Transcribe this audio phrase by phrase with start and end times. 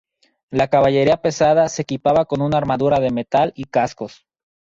[0.49, 4.25] La caballería pesada se equipaba con una armadura de metal y cascos.